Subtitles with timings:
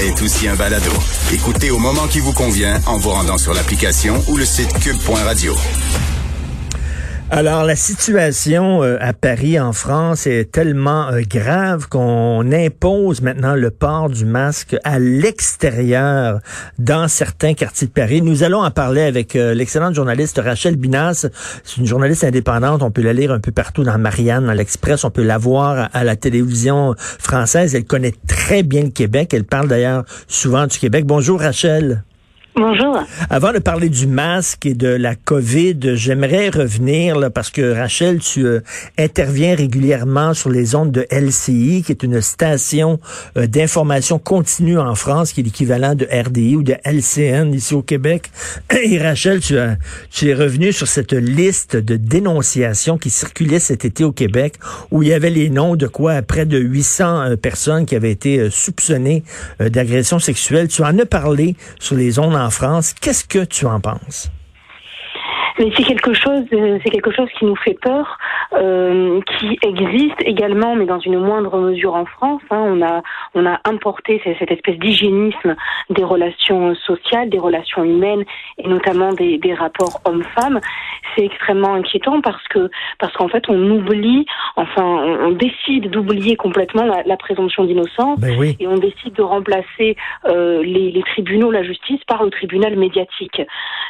[0.00, 0.90] est aussi un balado.
[1.32, 5.54] Écoutez au moment qui vous convient en vous rendant sur l'application ou le site cube.radio.
[7.28, 13.56] Alors, la situation euh, à Paris, en France, est tellement euh, grave qu'on impose maintenant
[13.56, 16.38] le port du masque à l'extérieur
[16.78, 18.22] dans certains quartiers de Paris.
[18.22, 21.26] Nous allons en parler avec euh, l'excellente journaliste Rachel Binas.
[21.64, 22.84] C'est une journaliste indépendante.
[22.84, 25.02] On peut la lire un peu partout dans Marianne, dans l'Express.
[25.02, 27.74] On peut la voir à la télévision française.
[27.74, 29.34] Elle connaît très bien le Québec.
[29.34, 31.04] Elle parle d'ailleurs souvent du Québec.
[31.04, 32.04] Bonjour, Rachel.
[32.58, 33.04] Bonjour.
[33.28, 38.20] Avant de parler du masque et de la COVID, j'aimerais revenir là, parce que Rachel,
[38.20, 38.60] tu euh,
[38.96, 42.98] interviens régulièrement sur les ondes de LCI, qui est une station
[43.36, 47.82] euh, d'information continue en France, qui est l'équivalent de RDI ou de LCN ici au
[47.82, 48.30] Québec.
[48.72, 54.12] Et Rachel, tu, es revenu sur cette liste de dénonciations qui circulait cet été au
[54.12, 54.54] Québec,
[54.90, 58.12] où il y avait les noms de quoi près de 800 euh, personnes qui avaient
[58.12, 59.24] été soupçonnées
[59.60, 60.68] d'agression sexuelle.
[60.68, 62.94] Tu en as parlé sur les ondes en en France.
[62.94, 64.30] Qu'est-ce que tu en penses?
[65.58, 68.18] Mais c'est quelque chose, euh, c'est quelque chose qui nous fait peur,
[68.52, 72.42] euh, qui existe également, mais dans une moindre mesure en France.
[72.50, 72.62] Hein.
[72.66, 73.02] On a,
[73.34, 75.56] on a importé cette espèce d'hygiénisme
[75.90, 78.24] des relations sociales, des relations humaines,
[78.58, 80.60] et notamment des, des rapports hommes-femmes.
[81.14, 86.84] C'est extrêmement inquiétant parce que, parce qu'en fait, on oublie, enfin, on, décide d'oublier complètement
[86.84, 92.00] la, présomption d'innocence, ben et on décide de remplacer euh, les, les, tribunaux, la justice,
[92.06, 93.40] par le tribunal médiatique,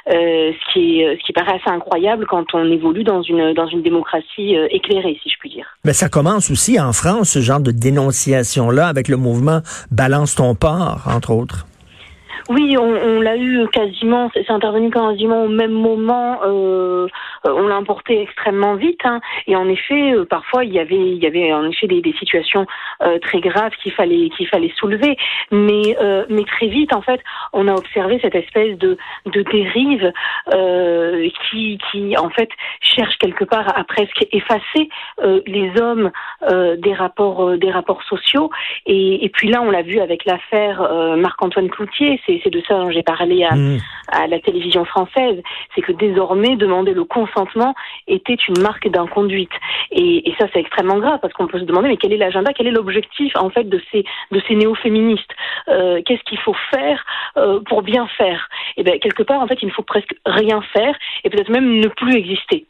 [0.08, 3.66] euh, ce qui est, ce qui paraît assez incroyable quand on évolue dans une, dans
[3.66, 5.66] une démocratie euh, éclairée, si je puis dire.
[5.84, 10.54] Mais ça commence aussi en France, ce genre de dénonciation-là, avec le mouvement Balance ton
[10.54, 11.66] port, entre autres.
[12.48, 16.38] Oui, on, on l'a eu quasiment, c'est intervenu quasiment au même moment.
[16.46, 17.08] Euh,
[17.52, 21.22] on l'a importé extrêmement vite, hein, et en effet, euh, parfois il y avait, il
[21.22, 22.66] y avait en effet des, des situations
[23.02, 25.16] euh, très graves qu'il fallait, qu'il fallait soulever.
[25.50, 27.20] Mais, euh, mais très vite, en fait,
[27.52, 30.12] on a observé cette espèce de, de dérive
[30.54, 32.48] euh, qui, qui, en fait,
[32.80, 34.88] cherche quelque part à presque effacer
[35.46, 36.10] les hommes
[36.78, 38.50] des rapports, des rapports sociaux.
[38.86, 40.80] Et, et puis là, on l'a vu avec l'affaire
[41.16, 42.20] Marc-Antoine Cloutier.
[42.26, 43.78] C'est c'est de ça dont j'ai parlé à, mmh.
[44.08, 45.42] à, la télévision française,
[45.74, 47.35] c'est que désormais demander le consentement
[48.06, 49.52] était une marque d'inconduite.
[49.90, 52.52] Et, et ça c'est extrêmement grave parce qu'on peut se demander mais quel est l'agenda,
[52.52, 55.34] quel est l'objectif en fait de ces de ces néo-féministes?
[55.68, 57.04] Euh, Qu'est-ce qu'il faut faire
[57.36, 58.48] euh, pour bien faire?
[58.76, 60.94] Et eh bien quelque part en fait il ne faut presque rien faire
[61.24, 62.66] et peut-être même ne plus exister.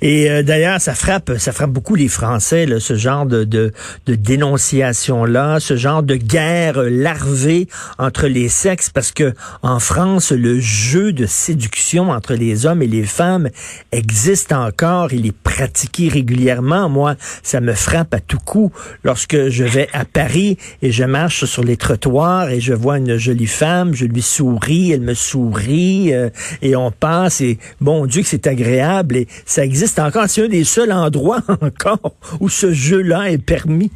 [0.00, 3.72] Et euh, d'ailleurs, ça frappe, ça frappe beaucoup les Français, là, ce genre de, de,
[4.06, 10.58] de dénonciation-là, ce genre de guerre larvée entre les sexes, parce que en France, le
[10.58, 13.50] jeu de séduction entre les hommes et les femmes
[13.92, 15.12] existe encore.
[15.12, 16.88] Il est pratiqué régulièrement.
[16.88, 18.72] Moi, ça me frappe à tout coup
[19.04, 23.18] lorsque je vais à Paris et je marche sur les trottoirs et je vois une
[23.18, 26.30] jolie femme, je lui souris, elle me sourit euh,
[26.62, 30.24] et on passe et bon Dieu que c'est agréable et ça existe encore?
[30.28, 33.90] C'est un des seuls endroits encore où ce jeu-là est permis?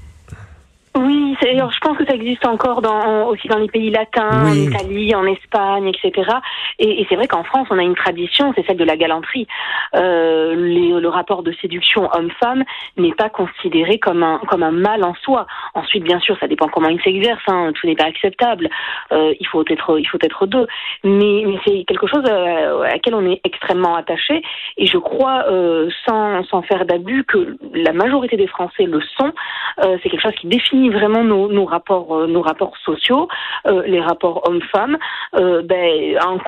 [0.96, 5.14] Oui, je pense que ça existe encore dans, aussi dans les pays latins, en Italie,
[5.14, 6.30] en Espagne, etc.
[6.78, 9.46] Et, et c'est vrai qu'en France, on a une tradition, c'est celle de la galanterie.
[9.94, 12.64] Euh, les, le rapport de séduction homme-femme
[12.96, 15.46] n'est pas considéré comme un comme un mal en soi.
[15.74, 17.42] Ensuite, bien sûr, ça dépend comment il s'exerce.
[17.48, 18.68] Hein, tout n'est pas acceptable.
[19.12, 20.66] Euh, il faut être il faut être deux.
[21.04, 24.42] Mais, mais c'est quelque chose à, à, laquelle on est extrêmement attaché.
[24.76, 29.32] Et je crois, euh, sans sans faire d'abus, que la majorité des Français le sont.
[29.80, 33.28] Euh, c'est quelque chose qui définit vraiment nos, nos rapports, euh, nos rapports sociaux,
[33.66, 34.98] euh, les rapports hommes-femmes,
[35.34, 36.38] euh, ben, un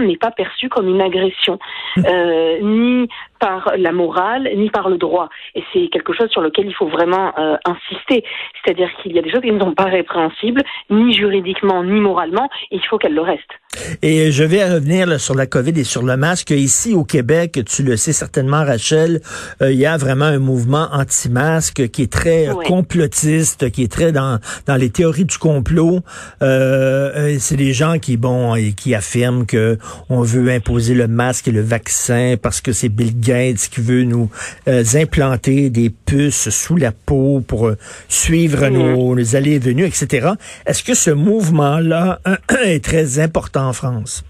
[0.00, 1.58] n'est pas perçu comme une agression,
[1.96, 3.08] ni
[3.42, 5.28] par la morale, ni par le droit.
[5.54, 7.32] Et c'est quelque chose sur lequel il faut vraiment
[7.64, 8.24] insister.
[8.62, 12.48] C'est-à-dire qu'il y a des choses qui ne sont pas répréhensibles, ni juridiquement, ni moralement,
[12.70, 13.56] et il faut qu'elles le restent.
[14.02, 16.50] Et je vais revenir sur la COVID et sur le masque.
[16.50, 19.20] Ici au Québec, tu le sais certainement, Rachel,
[19.60, 24.38] il y a vraiment un mouvement anti-masque qui est très complotiste qui est très dans,
[24.66, 26.00] dans les théories du complot.
[26.42, 29.78] Euh, euh, c'est des gens qui, bon, et qui affirment que
[30.08, 33.31] on veut imposer le masque et le vaccin parce que c'est Bill Gates
[33.68, 34.30] qui veut nous
[34.68, 37.70] euh, implanter des puces sous la peau pour
[38.08, 40.30] suivre nos, nos allées et venues, etc.
[40.66, 42.20] Est-ce que ce mouvement-là
[42.64, 44.24] est très important en France?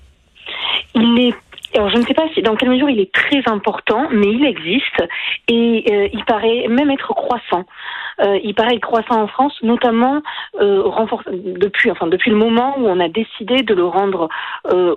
[0.94, 1.34] Il est
[1.75, 4.44] alors je ne sais pas si, dans quelle mesure il est très important, mais il
[4.44, 5.02] existe
[5.49, 7.64] et il paraît même être croissant.
[8.20, 10.23] Il paraît croissant en France, notamment
[10.61, 14.29] depuis, enfin depuis le moment où on a décidé de le rendre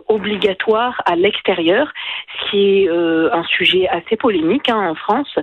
[0.07, 1.91] obligatoire à l'extérieur,
[2.37, 5.39] ce qui est un sujet assez polémique hein, en France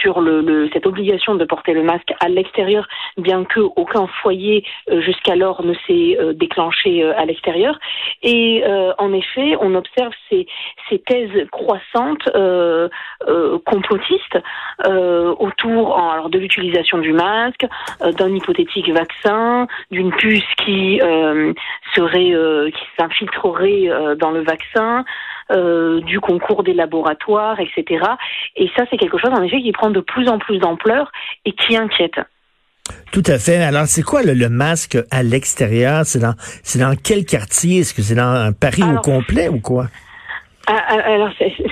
[0.00, 4.64] sur le, cette obligation de porter le masque à l'extérieur, bien que aucun foyer
[4.98, 7.78] jusqu'alors ne s'est déclenché à l'extérieur.
[8.22, 8.64] Et
[8.98, 10.46] en effet, on observe ces,
[10.88, 12.88] ces thèses croissantes euh,
[13.28, 14.38] euh, complotistes
[14.86, 17.66] euh, autour alors, de l'utilisation du masque,
[18.00, 21.00] d'un hypothétique vaccin, d'une puce qui
[21.94, 25.04] serait qui s'infiltrerait dans le vaccin.
[26.06, 28.04] du concours des laboratoires, etc.
[28.56, 31.10] Et ça, c'est quelque chose, en effet, qui prend de plus en plus d'ampleur
[31.44, 32.20] et qui inquiète.
[33.12, 33.62] Tout à fait.
[33.62, 36.02] Alors, c'est quoi le, masque à l'extérieur?
[36.04, 37.80] C'est dans, c'est dans quel quartier?
[37.80, 39.86] Est-ce que c'est dans Paris au complet ou quoi?
[40.68, 41.30] Ah, ah, alors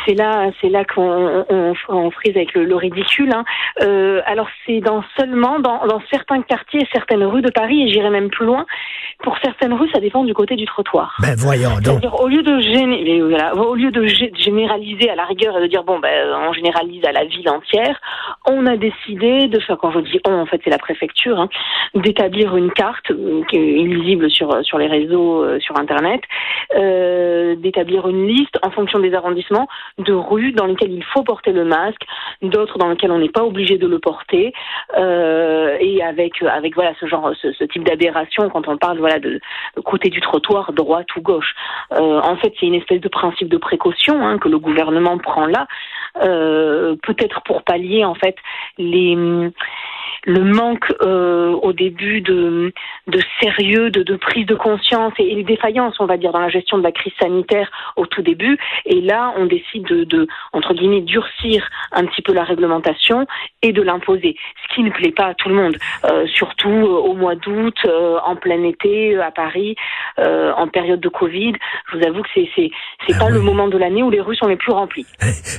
[0.08, 1.44] c'est là, c'est là qu'on
[1.88, 3.30] on, frise avec le, ridicule.
[3.34, 3.44] Hein.
[3.82, 8.10] Euh, alors c'est dans seulement dans, dans, certains quartiers, certaines rues de Paris, et j'irai
[8.10, 8.64] même plus loin.
[9.22, 11.16] Pour certaines rues, ça dépend du côté du trottoir.
[11.20, 12.02] Ben voyons donc.
[12.18, 15.98] Au lieu de voilà, au lieu de généraliser à la rigueur et de dire bon
[15.98, 16.08] ben
[16.48, 18.00] on généralise à la ville entière,
[18.46, 21.48] on a décidé de faire quand je dis on en fait c'est la préfecture, hein,
[21.94, 26.20] d'établir une carte euh, qui est illisible sur sur les réseaux euh, sur internet,
[26.76, 31.52] euh, d'établir une liste en fonction des arrondissements de rues dans lesquelles il faut porter
[31.52, 32.02] le masque,
[32.42, 34.52] d'autres dans lesquelles on n'est pas obligé de le porter,
[34.96, 39.40] euh, et avec avec voilà ce genre ce, type d'aberration quand on parle voilà de,
[39.84, 41.54] côté du trottoir droite ou gauche.
[41.92, 45.46] Euh, en fait, c'est une espèce de principe de précaution hein, que le gouvernement prend
[45.46, 45.66] là,
[46.22, 48.36] euh, peut-être pour pallier en fait
[48.78, 49.16] les
[50.24, 52.72] le manque euh, au début de,
[53.06, 56.48] de sérieux, de, de, prise de conscience et, les défaillances, on va dire, dans la
[56.48, 58.58] gestion de la crise sanitaire au tout début.
[58.84, 63.26] Et là, on décide de, de entre guillemets, durcir un petit peu la réglementation
[63.62, 67.08] et de l'imposer, ce qui ne plaît pas à tout le monde, euh, surtout euh,
[67.08, 69.76] au mois d'août, euh, en plein été, à Paris,
[70.18, 71.52] en période de Covid.
[71.90, 72.70] Je vous avoue que c'est c'est
[73.06, 75.06] c'est ah pas le moment de l'année où les rues sont les plus remplies.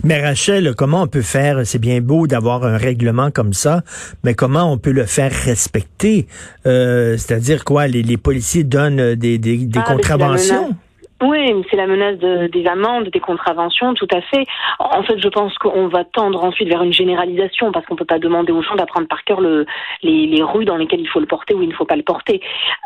[0.04, 3.82] Mais Rachel, comment on peut faire C'est bien beau d'avoir un règlement comme ça,
[4.24, 6.28] mais comment on peut le faire respecter?
[6.66, 7.88] Euh, c'est-à-dire quoi?
[7.88, 10.76] Les, policiers donnent des, des, des ah, contraventions?
[11.22, 14.46] Oui, c'est la menace de, des amendes, des contraventions, tout à fait.
[14.80, 18.20] En fait, je pense qu'on va tendre ensuite vers une généralisation parce qu'on peut pas
[18.20, 19.66] demander aux gens d'apprendre par cœur le,
[20.02, 22.04] les, les, rues dans lesquelles il faut le porter ou il ne faut pas le
[22.04, 22.42] porter.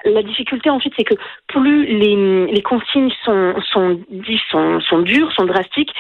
[0.06, 1.14] La difficulté ensuite, c'est que
[1.48, 4.00] plus les, les consignes sont, sont,
[4.50, 5.94] sont, sont dures, sont drastiques,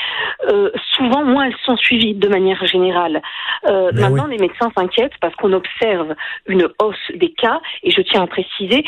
[0.49, 3.21] euh, souvent moins elles sont suivies de manière générale.
[3.67, 6.15] Euh, ben maintenant, les médecins s'inquiètent parce qu'on observe
[6.47, 8.83] une hausse des cas et je tiens à préciser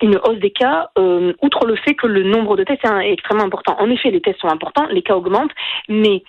[0.00, 3.44] une hausse des cas, euh, outre le fait que le nombre de tests est extrêmement
[3.44, 3.76] important.
[3.78, 5.52] En effet, les tests sont importants, les cas augmentent,
[5.88, 6.22] mais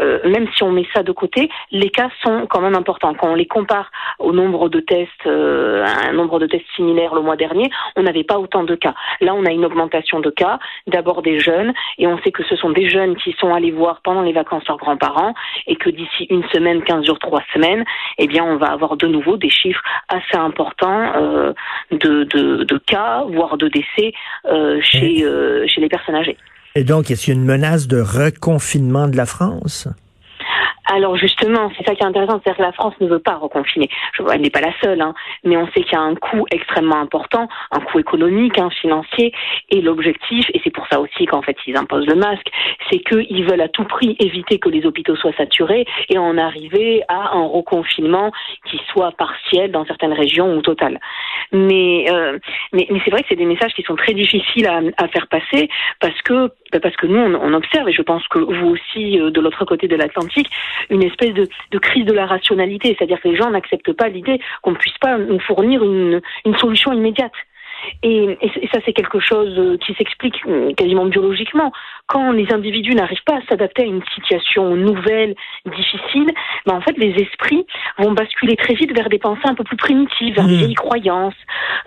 [0.00, 3.14] euh, même si on met ça de côté, les cas sont quand même importants.
[3.14, 7.22] Quand on les compare au nombre de tests, euh, un nombre de tests similaire le
[7.22, 8.94] mois dernier, on n'avait pas autant de cas.
[9.20, 12.56] Là, on a une augmentation de cas, d'abord des jeunes, et on sait que ce
[12.56, 15.34] sont des jeunes qui sont allés voir pendant les vacances leurs grands-parents,
[15.66, 17.84] et que d'ici une semaine, quinze jours, trois semaines,
[18.18, 21.52] eh bien, on va avoir de nouveau des chiffres assez importants euh,
[21.90, 24.12] de, de, de, cas, voire de décès
[24.46, 26.36] euh, chez, euh, chez les personnes âgées.
[26.74, 29.88] Et donc, est-ce qu'il y a une menace de reconfinement de la France?
[30.92, 33.88] Alors justement, c'est ça qui est intéressant, c'est-à-dire que la France ne veut pas reconfiner.
[34.12, 35.14] Je, elle n'est pas la seule, hein,
[35.44, 39.32] mais on sait qu'il y a un coût extrêmement important, un coût économique, hein, financier,
[39.68, 42.48] et l'objectif, et c'est pour ça aussi qu'en fait ils imposent le masque,
[42.90, 47.04] c'est qu'ils veulent à tout prix éviter que les hôpitaux soient saturés et en arriver
[47.06, 48.32] à un reconfinement
[48.68, 50.98] qui soit partiel dans certaines régions ou total.
[51.52, 52.38] Mais euh,
[52.72, 55.28] mais, mais c'est vrai que c'est des messages qui sont très difficiles à, à faire
[55.28, 55.68] passer
[56.00, 59.30] parce que parce que nous on, on, observe et je pense que vous aussi euh,
[59.30, 60.50] de l'autre côté de l'Atlantique
[60.90, 64.40] une espèce de, de, crise de la rationalité, c'est-à-dire que les gens n'acceptent pas l'idée
[64.62, 67.32] qu'on ne puisse pas nous fournir une, une solution immédiate.
[68.02, 71.72] Et, et, ça, c'est quelque chose euh, qui s'explique euh, quasiment biologiquement.
[72.06, 75.34] Quand les individus n'arrivent pas à s'adapter à une situation nouvelle,
[75.66, 76.30] difficile,
[76.66, 77.66] ben en fait, les esprits
[77.98, 80.58] vont basculer très vite vers des pensées un peu plus primitives, vers des mmh.
[80.58, 81.34] vieilles croyances,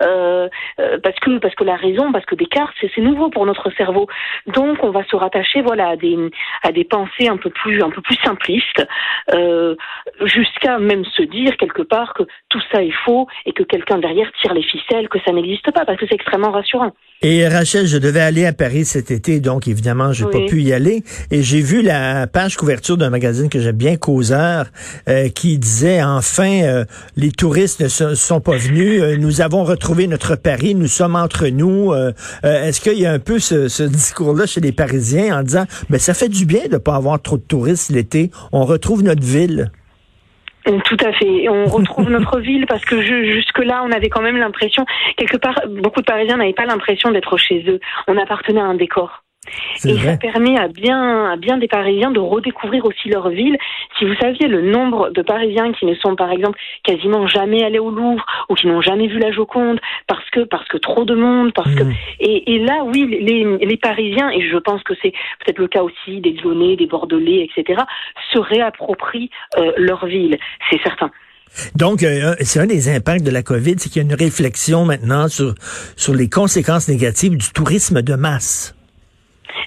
[0.02, 0.48] euh,
[0.80, 4.08] euh, parce que parce que la raison, parce que Descartes, c'est nouveau pour notre cerveau.
[4.46, 6.16] Donc, on va se rattacher, voilà, à des
[6.62, 8.86] à des pensées un peu plus un peu plus simplistes,
[9.32, 9.74] euh,
[10.24, 14.30] jusqu'à même se dire quelque part que tout ça est faux et que quelqu'un derrière
[14.40, 16.92] tire les ficelles, que ça n'existe pas parce que c'est extrêmement rassurant.
[17.22, 20.60] Et Rachel, je devais aller à Paris cet été, donc évidemment, j'ai n'ai pas pu
[20.60, 21.04] y aller.
[21.30, 24.66] Et j'ai vu la page couverture d'un magazine que j'aime bien, Causeur,
[25.08, 26.84] euh, qui disait enfin, euh,
[27.16, 31.46] les touristes ne sont pas venus, euh, nous avons retrouvé notre Paris, nous sommes entre
[31.48, 31.94] nous.
[32.42, 35.96] Est-ce qu'il y a un peu ce, ce discours-là chez les Parisiens en disant, mais
[35.96, 39.02] ben, ça fait du bien de ne pas avoir trop de touristes l'été, on retrouve
[39.02, 39.70] notre ville?
[40.64, 41.48] Tout à fait.
[41.48, 44.84] on retrouve notre ville parce que jusque-là, on avait quand même l'impression,
[45.16, 47.80] quelque part, beaucoup de Parisiens n'avaient pas l'impression d'être chez eux.
[48.06, 49.23] On appartenait à un décor.
[49.84, 53.56] Et ça permet à bien, à bien des Parisiens de redécouvrir aussi leur ville.
[53.98, 57.78] Si vous saviez le nombre de Parisiens qui ne sont, par exemple, quasiment jamais allés
[57.78, 61.14] au Louvre ou qui n'ont jamais vu la Joconde parce que, parce que trop de
[61.14, 61.84] monde, parce que,
[62.20, 65.12] et, et, là, oui, les, les Parisiens, et je pense que c'est
[65.44, 67.82] peut-être le cas aussi des Lyonnais, des Bordelais, etc.,
[68.32, 70.38] se réapproprient euh, leur ville.
[70.70, 71.10] C'est certain.
[71.74, 74.84] Donc, euh, c'est un des impacts de la COVID, c'est qu'il y a une réflexion
[74.84, 75.54] maintenant sur,
[75.96, 78.73] sur les conséquences négatives du tourisme de masse.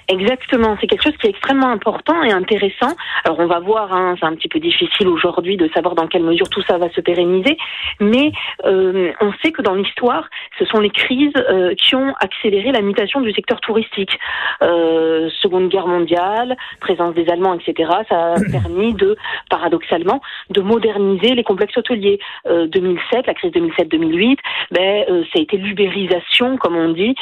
[0.06, 2.94] Exactement, c'est quelque chose qui est extrêmement important et intéressant.
[3.24, 6.22] Alors on va voir, hein, c'est un petit peu difficile aujourd'hui de savoir dans quelle
[6.22, 7.56] mesure tout ça va se pérenniser,
[8.00, 8.32] mais
[8.64, 10.28] euh, on sait que dans l'histoire,
[10.58, 14.18] ce sont les crises euh, qui ont accéléré la mutation du secteur touristique.
[14.62, 17.90] Euh, Seconde Guerre mondiale, présence des Allemands, etc.
[18.08, 19.16] Ça a permis de,
[19.50, 22.18] paradoxalement, de moderniser les complexes hôteliers.
[22.46, 24.38] 2007, la crise 2007-2008,
[24.70, 27.14] ben, ça a été l'ubérisation, comme on dit,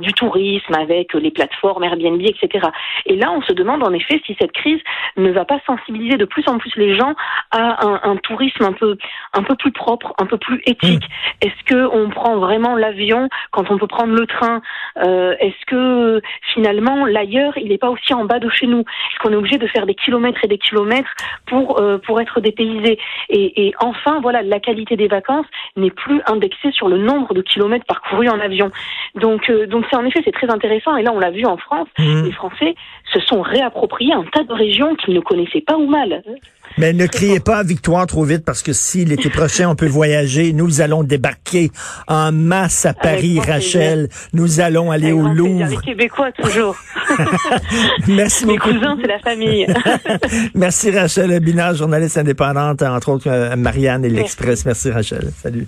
[0.00, 2.68] du tourisme avec les plateformes Airbnb etc.
[3.06, 4.80] Et là, on se demande en effet si cette crise
[5.16, 7.14] ne va pas sensibiliser de plus en plus les gens
[7.50, 8.96] à un, tourisme un peu,
[9.32, 11.04] un peu plus propre, un peu plus éthique.
[11.04, 11.46] Mm.
[11.46, 14.62] Est-ce que on prend vraiment l'avion quand on peut prendre le train?
[15.02, 16.20] Euh, Est-ce que
[16.54, 18.80] finalement l'ailleurs, il n'est pas aussi en bas de chez nous?
[18.80, 21.14] Est-ce qu'on est obligé de faire des kilomètres et des kilomètres
[21.46, 22.98] pour euh, pour être dépaysé?
[23.28, 25.46] Et, et enfin, voilà, la qualité des vacances
[25.76, 28.70] n'est plus indexée sur le nombre de kilomètres parcourus en avion.
[29.14, 31.56] Donc euh, donc c'est en effet c'est très intéressant et là on l'a vu en
[31.56, 31.88] France.
[32.06, 32.24] Mm.
[32.24, 32.74] Les Français
[33.12, 36.22] se sont réappropriés un tas de régions qu'ils ne connaissaient pas ou mal.
[36.78, 40.52] Mais ne criez pas victoire trop vite parce que si l'été prochain on peut voyager,
[40.52, 41.70] nous allons débarquer
[42.06, 44.08] en masse à Paris, Rachel.
[44.32, 45.66] Nous allons aller au Louvre.
[45.70, 46.76] Les Québécois toujours.
[48.08, 48.68] Merci beaucoup.
[48.68, 49.66] Mes cousins, c'est la famille.
[50.54, 54.66] Merci Rachel Binard, journaliste indépendante, entre autres euh, Marianne et l'Express.
[54.66, 55.30] Merci Rachel.
[55.42, 55.66] Salut.